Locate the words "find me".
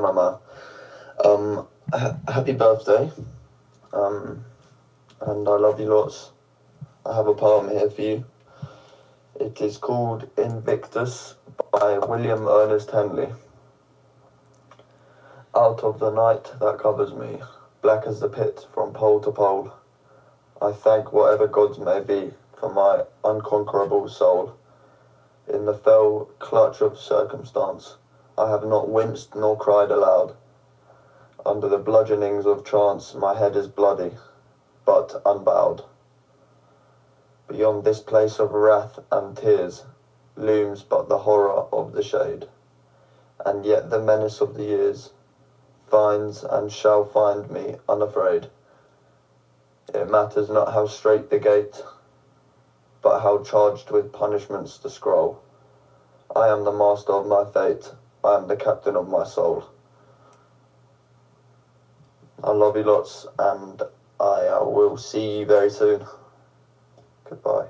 47.04-47.74